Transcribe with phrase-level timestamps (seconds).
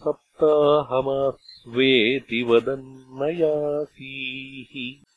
[0.00, 5.09] सप्ताहमास्वेति वदन्नयासीः